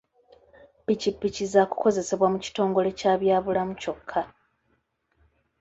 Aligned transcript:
Ppikipiki 0.83 1.43
zaakukozesebwa 1.51 2.27
mu 2.33 2.37
kitongole 2.45 2.89
kya 2.99 3.13
byabulamu 3.21 3.73
kyokka. 3.81 4.21